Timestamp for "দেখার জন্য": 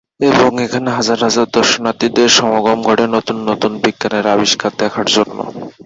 4.81-5.37